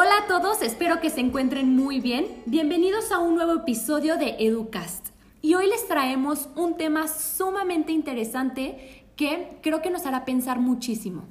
[0.00, 2.44] Hola a todos, espero que se encuentren muy bien.
[2.46, 5.08] Bienvenidos a un nuevo episodio de Educast.
[5.42, 11.24] Y hoy les traemos un tema sumamente interesante que creo que nos hará pensar muchísimo.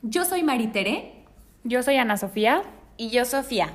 [0.00, 1.26] Yo soy Maritere.
[1.64, 2.62] Yo soy Ana Sofía.
[2.96, 3.74] Y yo Sofía.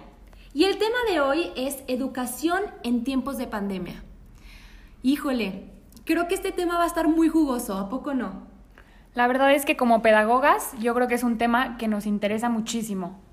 [0.52, 4.04] Y el tema de hoy es educación en tiempos de pandemia.
[5.04, 5.70] Híjole,
[6.06, 8.48] creo que este tema va a estar muy jugoso, ¿a poco no?
[9.14, 12.50] La verdad es que como pedagogas yo creo que es un tema que nos interesa
[12.50, 13.27] muchísimo.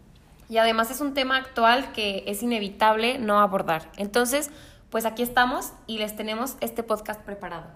[0.55, 3.91] Y además es un tema actual que es inevitable no abordar.
[3.97, 4.53] Entonces,
[4.89, 7.67] pues aquí estamos y les tenemos este podcast preparado.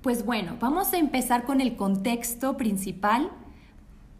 [0.00, 3.30] Pues bueno, vamos a empezar con el contexto principal,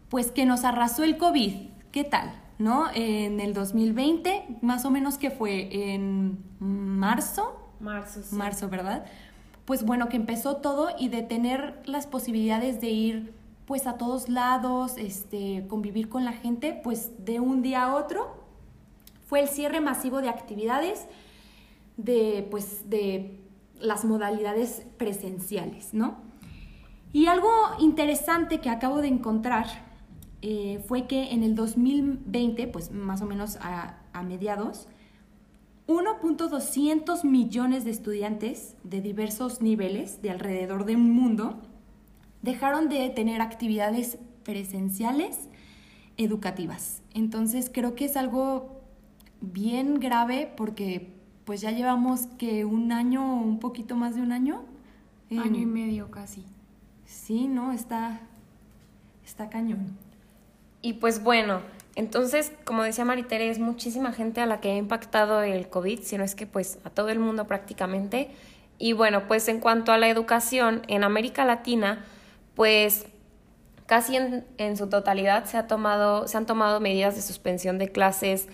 [0.09, 1.69] pues que nos arrasó el COVID.
[1.93, 2.37] ¿Qué tal?
[2.59, 2.87] ¿No?
[2.93, 7.71] En el 2020, más o menos que fue en marzo.
[7.79, 8.35] Marzo, sí.
[8.35, 9.05] Marzo, ¿verdad?
[9.63, 13.33] Pues bueno, que empezó todo y de tener las posibilidades de ir
[13.65, 18.43] pues a todos lados, este, convivir con la gente, pues de un día a otro
[19.25, 21.07] fue el cierre masivo de actividades
[21.97, 23.39] de pues de
[23.79, 26.17] las modalidades presenciales, ¿no?
[27.11, 29.67] Y algo interesante que acabo de encontrar
[30.41, 34.87] eh, fue que en el 2020, pues más o menos a, a mediados,
[35.87, 41.61] 1.200 millones de estudiantes de diversos niveles de alrededor del mundo
[42.43, 45.49] dejaron de tener actividades presenciales
[46.17, 47.01] educativas.
[47.15, 48.81] Entonces creo que es algo
[49.41, 51.11] bien grave porque
[51.45, 54.63] pues ya llevamos que un año, un poquito más de un año.
[55.31, 56.45] Año y medio casi.
[57.05, 57.71] Sí, ¿no?
[57.71, 58.19] Está,
[59.25, 59.97] está cañón.
[60.81, 61.61] Y pues bueno,
[61.95, 66.17] entonces, como decía Maritere, es muchísima gente a la que ha impactado el COVID, si
[66.17, 68.29] no es que pues a todo el mundo prácticamente.
[68.77, 72.05] Y bueno, pues en cuanto a la educación, en América Latina,
[72.55, 73.05] pues
[73.85, 78.47] casi en, su totalidad se, ha tomado, se han tomado medidas de suspensión de clases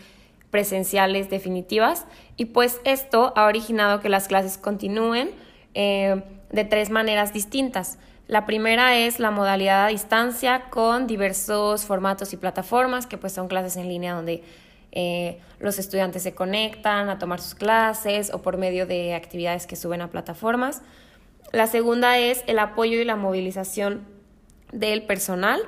[0.49, 2.05] presenciales definitivas
[2.35, 5.29] y pues esto ha originado que las clases continúen
[5.73, 7.99] eh, de tres maneras distintas.
[8.27, 13.47] La primera es la modalidad a distancia con diversos formatos y plataformas, que pues son
[13.47, 14.43] clases en línea donde
[14.91, 19.75] eh, los estudiantes se conectan a tomar sus clases o por medio de actividades que
[19.75, 20.81] suben a plataformas.
[21.51, 24.05] La segunda es el apoyo y la movilización
[24.71, 25.61] del personal,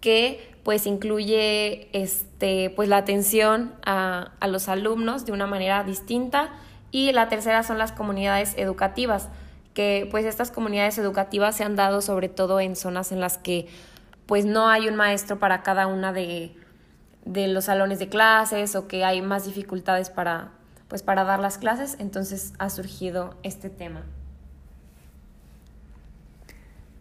[0.00, 6.50] que pues incluye este, pues, la atención a, los alumnos de una manera distinta.
[6.90, 9.28] Y la tercera son las comunidades educativas,
[9.74, 13.66] que pues estas comunidades educativas se han dado sobre todo en zonas en las que
[14.26, 16.54] pues no hay un maestro para cada una de,
[17.24, 20.52] de los salones de clases o que hay más dificultades para
[20.88, 24.02] pues para dar las clases, entonces ha surgido este tema.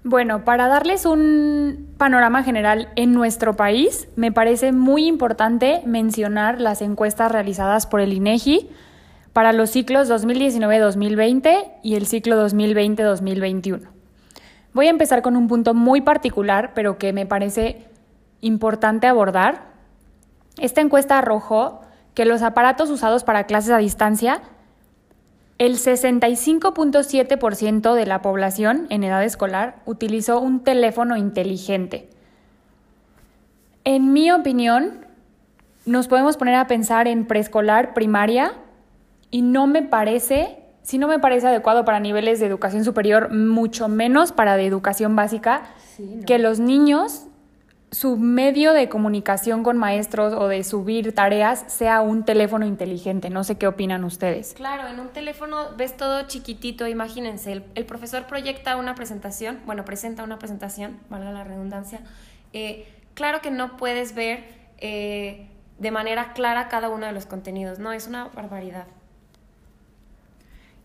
[0.03, 6.81] Bueno, para darles un panorama general en nuestro país, me parece muy importante mencionar las
[6.81, 8.67] encuestas realizadas por el INEGI
[9.31, 13.89] para los ciclos 2019-2020 y el ciclo 2020-2021.
[14.73, 17.85] Voy a empezar con un punto muy particular, pero que me parece
[18.39, 19.65] importante abordar.
[20.57, 21.81] Esta encuesta arrojó
[22.15, 24.41] que los aparatos usados para clases a distancia
[25.61, 32.09] el 65.7% de la población en edad escolar utilizó un teléfono inteligente.
[33.83, 35.05] En mi opinión,
[35.85, 38.53] nos podemos poner a pensar en preescolar, primaria,
[39.29, 43.87] y no me parece, si no me parece adecuado para niveles de educación superior, mucho
[43.87, 45.61] menos para de educación básica,
[46.25, 47.27] que los niños
[47.91, 53.29] su medio de comunicación con maestros o de subir tareas sea un teléfono inteligente.
[53.29, 54.53] No sé qué opinan ustedes.
[54.53, 60.23] Claro, en un teléfono ves todo chiquitito, imagínense, el, profesor proyecta una presentación, bueno, presenta
[60.23, 61.99] una presentación, valga la redundancia.
[62.53, 64.45] Eh, claro que no puedes ver
[64.77, 68.87] eh, de manera clara cada uno de los contenidos, no, es una barbaridad.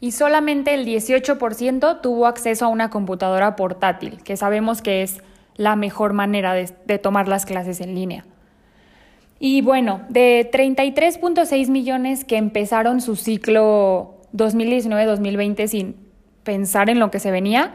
[0.00, 5.22] Y solamente el 18% tuvo acceso a una computadora portátil, que sabemos que es
[5.56, 8.24] la mejor manera de, tomar las clases en línea.
[9.38, 15.96] Y bueno, de 33.6 millones que empezaron su ciclo 2019-2020 sin
[16.42, 17.74] pensar en lo que se venía,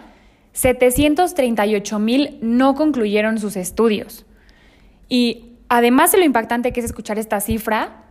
[0.53, 4.25] 738 mil no concluyeron sus estudios.
[5.07, 8.05] Y además de lo impactante que es escuchar esta cifra,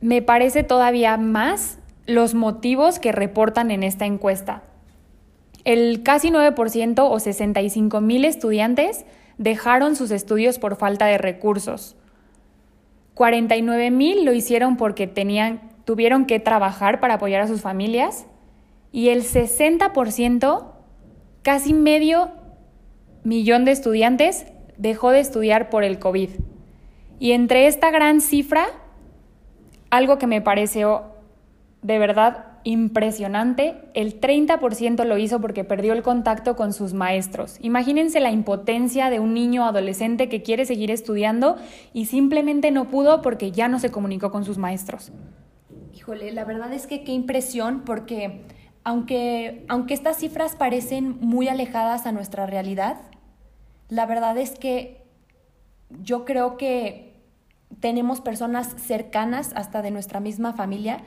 [0.00, 4.62] me parece todavía más los motivos que reportan en esta encuesta.
[5.64, 9.04] El casi 9% o 65 mil estudiantes
[9.38, 11.96] dejaron sus estudios por falta de recursos.
[13.14, 18.26] 49 mil lo hicieron porque tenían, tuvieron que trabajar para apoyar a sus familias
[18.90, 20.66] y el 60%,
[21.42, 22.30] casi medio
[23.24, 26.30] millón de estudiantes, dejó de estudiar por el COVID.
[27.18, 28.66] Y entre esta gran cifra,
[29.90, 31.04] algo que me pareció
[31.82, 37.58] de verdad impresionante, el 30% lo hizo porque perdió el contacto con sus maestros.
[37.60, 41.56] Imagínense la impotencia de un niño adolescente que quiere seguir estudiando
[41.92, 45.12] y simplemente no pudo porque ya no se comunicó con sus maestros.
[45.94, 48.42] Híjole, la verdad es que qué impresión porque
[48.84, 52.96] aunque, aunque estas cifras parecen muy alejadas a nuestra realidad,
[53.88, 55.02] la verdad es que
[56.02, 57.12] yo creo que
[57.80, 61.02] tenemos personas cercanas hasta de nuestra misma familia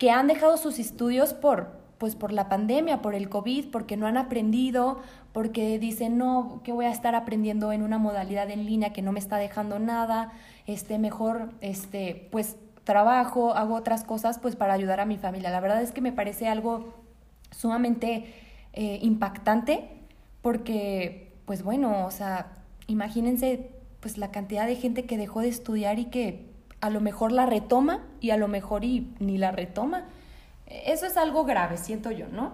[0.00, 4.06] que han dejado sus estudios por, pues por la pandemia, por el COVID, porque no
[4.06, 4.98] han aprendido,
[5.34, 9.12] porque dicen, no, que voy a estar aprendiendo en una modalidad en línea que no
[9.12, 10.32] me está dejando nada,
[10.66, 15.50] este, mejor, este, pues trabajo, hago otras cosas, pues para ayudar a mi familia.
[15.50, 16.94] La verdad es que me parece algo
[17.50, 18.32] sumamente
[18.72, 19.86] eh, impactante,
[20.40, 22.52] porque, pues bueno, o sea,
[22.86, 26.49] imagínense, pues la cantidad de gente que dejó de estudiar y que
[26.80, 30.04] a lo mejor la retoma y a lo mejor y ni la retoma.
[30.66, 32.52] Eso es algo grave, siento yo, ¿no?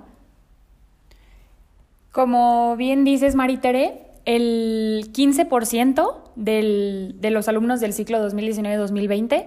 [2.12, 9.46] Como bien dices, Maritere, el 15% del, de los alumnos del ciclo 2019-2020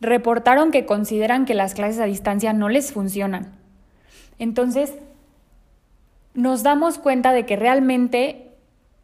[0.00, 3.52] reportaron que consideran que las clases a distancia no les funcionan.
[4.38, 4.94] Entonces,
[6.34, 8.50] nos damos cuenta de que realmente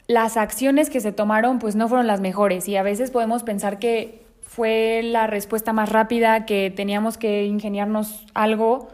[0.06, 3.78] las acciones que se tomaron pues no fueron las mejores y a veces podemos pensar
[3.78, 4.25] que
[4.56, 8.88] fue la respuesta más rápida, que teníamos que ingeniarnos algo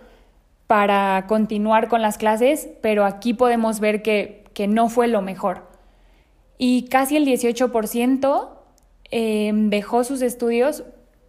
[0.67, 5.69] para continuar con las clases, pero aquí podemos ver que, no fue lo mejor.
[6.59, 8.49] Y casi el 18%
[9.13, 10.83] em, dejó sus estudios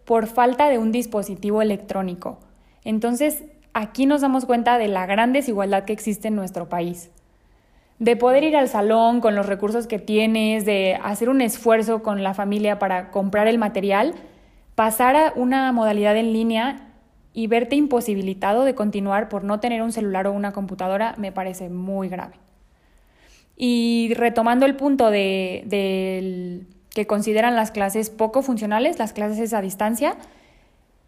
[0.03, 2.39] por falta de un dispositivo electrónico.
[2.83, 3.43] Entonces,
[3.73, 7.11] aquí nos damos cuenta de la gran desigualdad que existe en nuestro país.
[7.99, 12.23] De poder ir al salón con los recursos que tienes, de hacer un esfuerzo con
[12.23, 14.13] la familia para comprar el material,
[14.75, 16.89] pasar a una modalidad en línea
[17.33, 21.69] y verte imposibilitado de continuar por no tener un celular o una computadora me parece
[21.69, 22.35] muy grave.
[23.55, 30.15] Y retomando el punto de, que consideran las clases poco funcionales, las clases a distancia,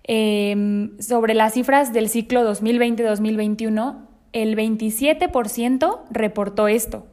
[0.04, 4.05] em, sobre las cifras del ciclo 2020-2021,
[4.36, 7.08] el 27% reportó esto,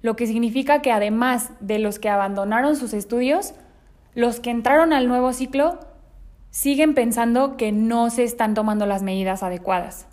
[0.00, 3.54] lo que significa que además de los que abandonaron sus estudios,
[4.16, 5.78] los que entraron al nuevo ciclo
[6.50, 10.08] siguen pensando que no se están tomando las medidas adecuadas.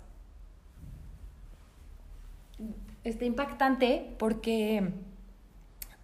[3.02, 4.92] Está impactante porque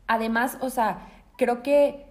[0.08, 1.06] además, o sea,
[1.36, 2.04] creo que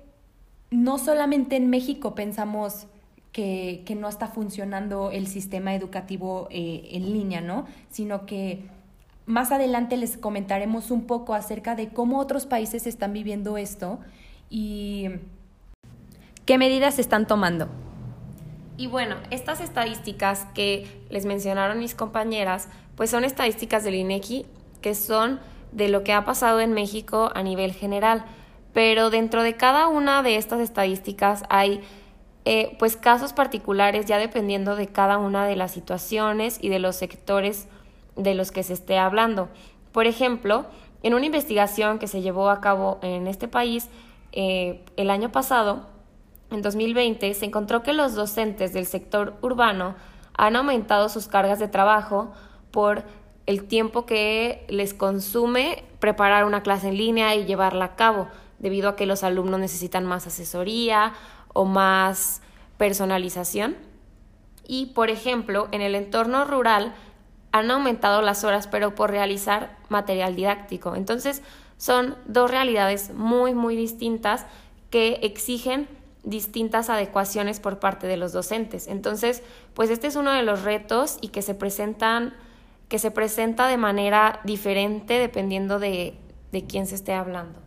[0.71, 2.88] no solamente en México pensamos
[3.35, 7.65] que, no está funcionando el sistema educativo eh, en línea, ¿no?
[7.89, 8.63] Sino que
[9.25, 13.99] más adelante les comentaremos un poco acerca de cómo otros países están viviendo esto
[14.49, 15.09] y
[16.45, 17.69] ¿Qué medidas se están tomando?
[18.77, 24.45] Y bueno, estas estadísticas que les mencionaron mis compañeras, pues son estadísticas del INEGI
[24.79, 25.39] que son
[25.71, 28.25] de lo que ha pasado en México a nivel general.
[28.73, 31.81] Pero dentro de cada una de estas estadísticas hay
[32.45, 36.95] eh, pues casos particulares ya dependiendo de cada una de las situaciones y de los
[36.95, 37.68] sectores
[38.15, 39.50] de los que se esté hablando.
[39.92, 40.65] Por ejemplo,
[41.01, 43.89] en una investigación que se llevó a cabo en este país
[44.31, 45.88] eh, el año pasado,
[46.51, 49.96] en 2020 se encontró que los docentes del sector urbano
[50.38, 52.31] han aumentado sus cargas de trabajo
[52.72, 53.03] por
[53.46, 58.27] el tiempo que les consume preparar una clase en línea y llevarla a cabo,
[58.60, 61.13] debido a que los alumnos necesitan más asesoría
[61.53, 62.41] o más
[62.77, 63.75] personalización.
[64.67, 66.94] Y, por ejemplo, en el entorno rural
[67.51, 70.96] han aumentado las horas, pero por realizar material didáctico.
[70.96, 71.41] Entonces,
[71.77, 74.46] son dos realidades muy, muy distintas
[74.89, 75.88] que exigen
[76.24, 78.88] distintas adecuaciones por parte de los docentes.
[78.88, 82.34] Entonces, pues este es uno de los retos y que se presentan,
[82.89, 86.17] que se presenta de manera diferente dependiendo de,
[86.51, 87.64] de quién se esté hablando.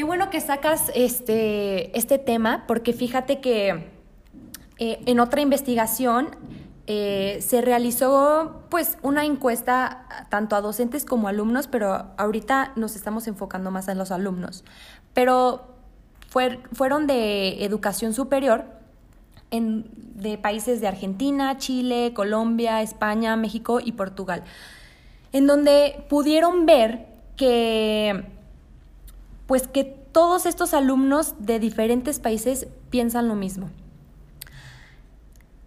[0.00, 3.84] Qué bueno que sacas este, este tema, porque fíjate que
[4.78, 6.30] eh, en otra investigación
[6.86, 12.96] eh, se realizó pues una encuesta tanto a docentes como a alumnos, pero ahorita nos
[12.96, 14.64] estamos enfocando más en los alumnos.
[15.12, 15.66] Pero
[16.72, 18.64] fueron de educación superior
[19.50, 24.44] en, de países de Argentina, Chile, Colombia, España, México y Portugal,
[25.34, 27.04] en donde pudieron ver
[27.36, 28.39] que,
[29.50, 33.68] pues que todos estos alumnos de diferentes países piensan lo mismo.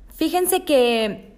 [0.08, 1.36] Fíjense que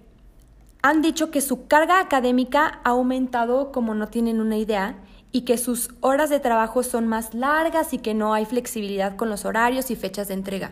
[0.80, 4.94] han dicho que su carga académica ha aumentado como no tienen una idea
[5.32, 9.28] y que sus horas de trabajo son más largas y que no hay flexibilidad con
[9.28, 10.70] los horarios y fechas de entrega.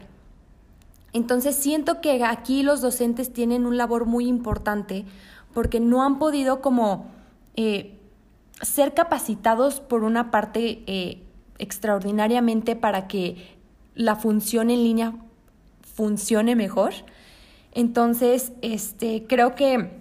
[1.12, 5.07] Entonces siento que aquí los docentes tienen un labor muy importante
[5.52, 7.11] porque no han podido como
[7.57, 7.99] eh,
[8.62, 11.24] ser capacitados por una parte eh,
[11.58, 13.56] extraordinariamente para que
[13.94, 15.14] la función en línea
[15.94, 16.92] funcione mejor.
[17.73, 20.00] Entonces, este, creo que,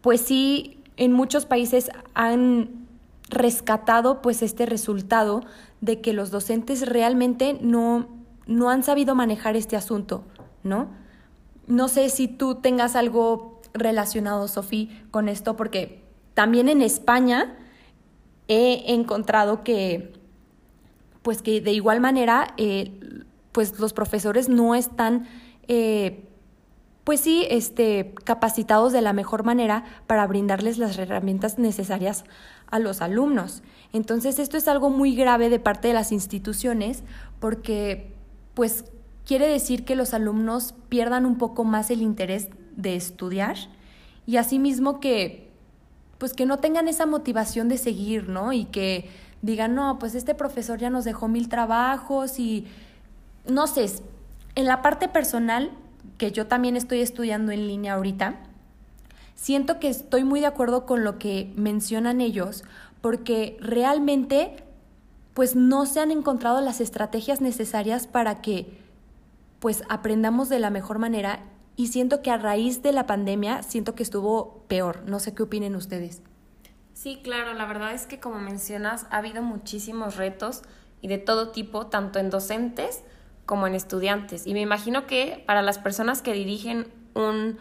[0.00, 2.86] pues sí, en muchos países han
[3.28, 5.42] rescatado pues este resultado
[5.80, 8.08] de que los docentes realmente no,
[8.46, 10.24] no han sabido manejar este asunto,
[10.62, 10.90] ¿no?
[11.66, 16.02] No sé si tú tengas algo relacionado, Sofía, con esto, porque
[16.34, 17.56] también en España
[18.48, 20.12] he encontrado que,
[21.22, 22.92] pues que de igual manera, eh,
[23.52, 25.26] pues los profesores no están,
[25.68, 26.24] eh,
[27.04, 32.24] pues sí, este, capacitados de la mejor manera para brindarles las herramientas necesarias
[32.70, 33.62] a los alumnos.
[33.92, 37.04] Entonces esto es algo muy grave de parte de las instituciones
[37.40, 38.14] porque
[38.54, 38.84] pues
[39.26, 43.56] quiere decir que los alumnos pierdan un poco más el interés de estudiar
[44.26, 45.50] y asimismo que
[46.18, 48.52] pues que no tengan esa motivación de seguir, ¿no?
[48.52, 49.10] Y que
[49.42, 52.66] digan, no, pues este profesor ya nos dejó mil trabajos y
[53.46, 53.90] no sé,
[54.54, 55.70] en la parte personal,
[56.16, 58.36] que yo también estoy estudiando en línea ahorita,
[59.34, 62.64] siento que estoy muy de acuerdo con lo que mencionan ellos,
[63.00, 64.64] porque realmente
[65.34, 68.78] pues no se han encontrado las estrategias necesarias para que
[69.58, 71.40] pues aprendamos de la mejor manera
[71.74, 75.02] y siento que a raíz de la pandemia siento que estuvo peor.
[75.06, 76.20] No sé qué opinen ustedes.
[77.02, 80.62] Sí, claro, la verdad es que como mencionas, ha habido muchísimos retos
[81.00, 83.02] y de todo tipo, tanto en docentes
[83.44, 84.46] como en estudiantes.
[84.46, 87.58] Y me imagino que para las personas que dirigen un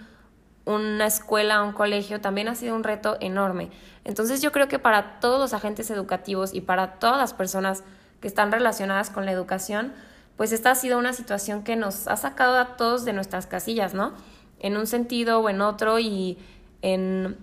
[0.66, 3.72] una escuela, un colegio, también ha sido un reto enorme.
[4.04, 7.84] Entonces yo creo que para todos los agentes educativos y para todas las personas
[8.20, 9.92] que están relacionadas con la educación,
[10.38, 13.96] pues esta ha sido una situación que nos ha sacado a todos de nuestras casillas,
[13.96, 14.14] ¿no?
[14.60, 16.38] En un sentido o en otro y
[16.84, 17.38] en,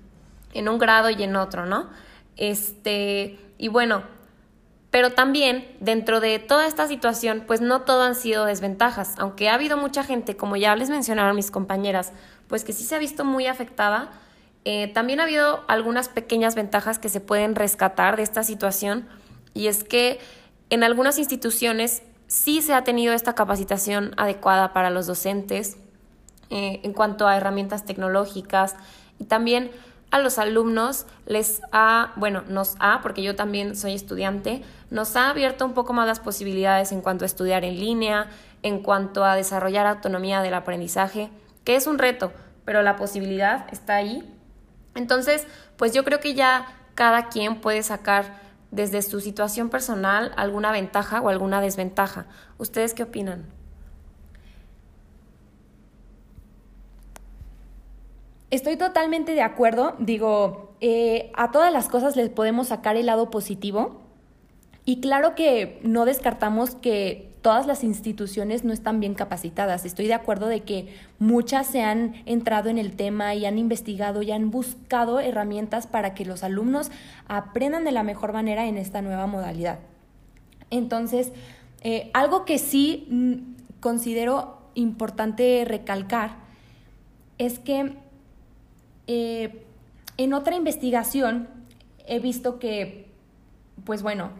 [0.54, 1.90] en un grado y en otro, ¿no?
[2.36, 4.02] Este, y bueno,
[4.90, 9.54] pero también dentro de toda esta situación, pues no todo han sido desventajas, aunque ha
[9.54, 12.12] habido mucha gente, como ya les mencionaron mis compañeras,
[12.48, 14.10] pues que sí se ha visto muy afectada.
[14.64, 19.08] Eh, también ha habido algunas pequeñas ventajas que se pueden rescatar de esta situación
[19.54, 20.18] y es que
[20.70, 25.76] en algunas instituciones sí se ha tenido esta capacitación adecuada para los docentes
[26.50, 28.76] eh, en cuanto a herramientas tecnológicas
[29.18, 29.70] y también
[30.10, 35.30] a los alumnos les ha, bueno, nos ha, porque yo también soy estudiante, nos ha
[35.30, 38.28] abierto un poco más las posibilidades en cuanto a estudiar en línea,
[38.62, 41.30] en cuanto a desarrollar autonomía del aprendizaje
[41.68, 42.32] que es un reto,
[42.64, 44.24] pero la posibilidad está ahí.
[44.94, 45.46] Entonces,
[45.76, 51.20] pues yo creo que ya cada quien puede sacar desde su situación personal alguna ventaja
[51.20, 52.24] o alguna desventaja.
[52.56, 53.44] ¿Ustedes qué opinan?
[58.50, 59.94] Estoy totalmente de acuerdo.
[59.98, 64.00] Digo, eh, a todas las cosas les podemos sacar el lado positivo.
[64.84, 69.84] Y claro que no descartamos que todas las instituciones no están bien capacitadas.
[69.84, 74.22] Estoy de acuerdo de que muchas se han entrado en el tema y han investigado
[74.22, 76.90] y han buscado herramientas para que los alumnos
[77.26, 79.78] aprendan de la mejor manera en esta nueva modalidad.
[80.70, 81.32] Entonces,
[81.82, 86.36] eh, algo que sí mm, considero importante recalcar
[87.38, 87.94] es que
[89.08, 89.64] eh,
[90.18, 91.48] en otra investigación
[92.06, 93.06] he visto que,
[93.84, 94.30] pues bueno,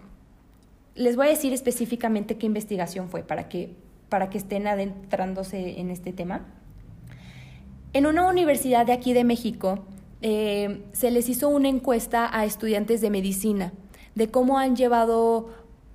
[0.95, 3.75] les voy a decir específicamente qué investigación fue para que,
[4.09, 6.47] para que estén adentrándose en este tema.
[7.93, 9.85] En una universidad de aquí de México
[10.21, 13.73] eh, se les hizo una encuesta a estudiantes de medicina
[14.15, 15.49] de cómo han llevado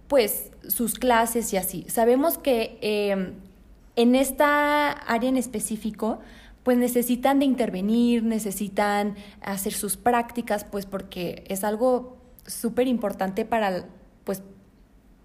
[0.07, 1.85] pues sus clases y así.
[1.89, 3.33] Sabemos que eh,
[3.95, 6.19] en esta área en específico
[6.63, 12.17] pues necesitan de intervenir, necesitan hacer sus prácticas, pues porque es algo
[12.47, 13.85] súper importante para,
[14.23, 14.41] pues,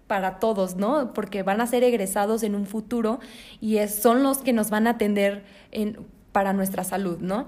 [0.07, 1.13] para todos, ¿no?
[1.13, 3.19] Porque van a ser egresados en un futuro
[3.61, 7.45] y son los que nos van a atender en, para nuestra salud, ¿no?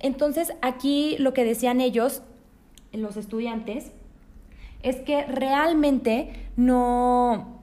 [0.00, 2.22] Entonces, aquí lo que decían ellos,
[2.92, 3.92] los estudiantes,
[4.82, 7.62] es que realmente no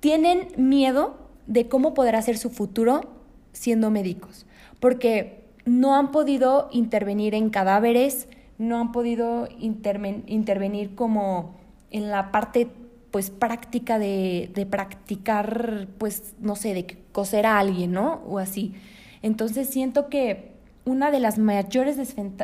[0.00, 3.15] tienen miedo de cómo podrá ser su futuro
[3.56, 4.46] siendo médicos,
[4.80, 11.54] porque no han podido intervenir en cadáveres, no han podido intervenir como
[11.90, 12.68] en la parte
[13.10, 18.20] pues práctica de, de, practicar, pues no sé, de coser a alguien, ¿no?
[18.26, 18.74] O así.
[19.22, 20.52] Entonces siento que
[20.84, 21.96] una de las mayores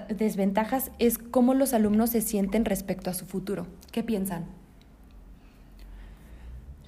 [0.09, 3.67] desventajas es cómo los alumnos se sienten respecto a su futuro.
[3.93, 4.47] ¿Qué piensan?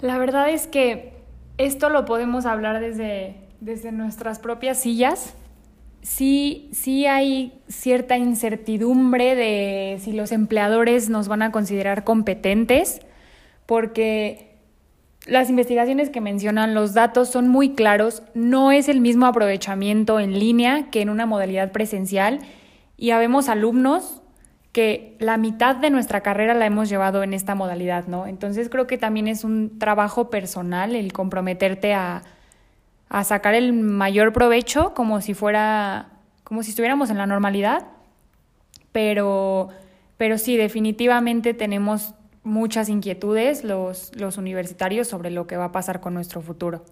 [0.01, 1.13] La verdad es que
[1.57, 5.33] esto lo podemos hablar desde, desde nuestras propias sillas.
[6.01, 13.01] Sí, sí hay cierta incertidumbre de si los empleadores nos van a considerar competentes,
[13.65, 14.55] porque
[15.25, 20.37] las investigaciones que mencionan, los datos son muy claros, no es el mismo aprovechamiento en
[20.37, 22.39] línea que en una modalidad presencial
[22.97, 24.21] y habemos alumnos
[24.71, 28.27] que la mitad de nuestra carrera la hemos llevado en esta modalidad, ¿no?
[28.27, 32.21] Entonces creo que también es un trabajo personal el comprometerte a,
[33.15, 36.09] a sacar el mayor provecho como si fuera,
[36.43, 37.87] como si estuviéramos en la normalidad,
[38.91, 39.69] pero,
[40.17, 46.01] pero sí, definitivamente tenemos muchas inquietudes los, los universitarios sobre lo que va a pasar
[46.01, 46.83] con nuestro futuro.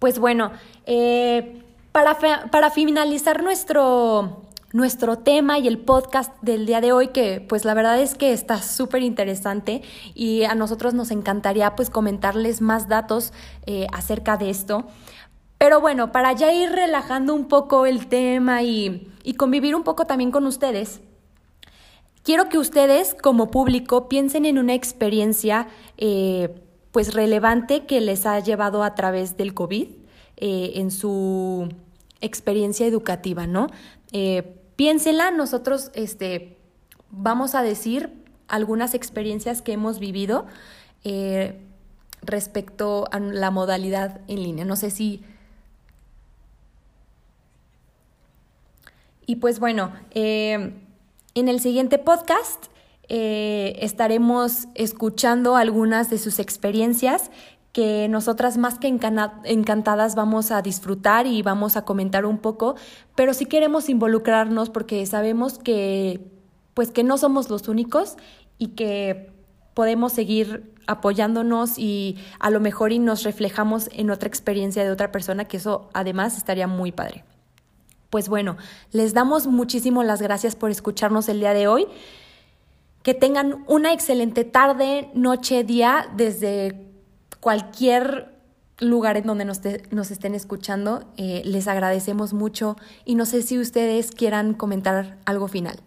[0.00, 0.52] Pues bueno,
[0.84, 1.62] eh,
[1.92, 2.18] para,
[2.50, 4.42] para, finalizar nuestro,
[4.74, 8.32] nuestro tema y el podcast del día de hoy, que pues la verdad es que
[8.32, 9.82] está súper interesante
[10.14, 13.32] y a nosotros nos encantaría pues comentarles más datos
[13.66, 14.84] eh, acerca de esto.
[15.58, 20.32] Pero bueno, para ya ir relajando un poco el tema y, convivir un poco también
[20.32, 21.00] con ustedes,
[22.24, 26.52] quiero que ustedes como público piensen en una experiencia eh,
[26.90, 29.86] pues relevante que les ha llevado a través del COVID
[30.36, 31.68] eh, en su
[32.20, 33.68] experiencia educativa, ¿no?
[34.76, 36.56] Piénsenla, nosotros este,
[37.10, 38.12] vamos a decir
[38.48, 40.46] algunas experiencias que hemos vivido
[42.22, 44.64] respecto a la modalidad en línea.
[44.64, 45.22] No sé si
[49.26, 50.72] Y pues bueno, eh,
[51.34, 52.66] en el siguiente podcast
[53.08, 57.30] eh, estaremos escuchando algunas de sus experiencias
[57.74, 62.76] que nosotras más que encantadas vamos a disfrutar y vamos a comentar un poco,
[63.16, 66.30] pero sí queremos involucrarnos porque sabemos que
[66.72, 68.16] pues que no somos los únicos
[68.58, 69.32] y que
[69.74, 75.10] podemos seguir apoyándonos y a lo mejor y nos reflejamos en otra experiencia de otra
[75.10, 77.24] persona, que eso además estaría muy padre
[78.08, 78.56] pues bueno,
[78.92, 81.88] les damos muchísimo las gracias por escucharnos el día de hoy.
[83.02, 86.93] Que tengan una excelente tarde, noche, día, desde
[87.44, 88.30] cualquier
[88.78, 91.04] lugar en donde nos, estén escuchando.
[91.18, 95.78] Eh, les agradecemos mucho y no sé si ustedes quieran comentar algo final.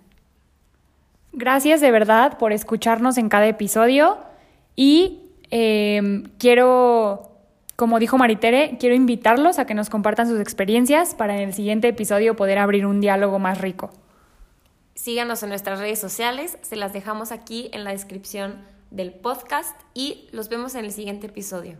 [1.34, 4.20] Gracias de verdad por escucharnos en cada episodio
[4.76, 7.32] y eh, quiero
[7.76, 11.88] como dijo Maritere, quiero invitarlos a que nos compartan sus experiencias para en el siguiente
[11.88, 13.89] episodio poder abrir un diálogo más rico.
[14.93, 18.56] Síganos en nuestras redes sociales, se las dejamos aquí en la descripción
[18.91, 21.78] del podcast y los vemos en el siguiente episodio.